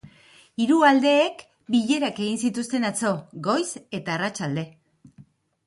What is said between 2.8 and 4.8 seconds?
atzo, goiz eta arratsalde.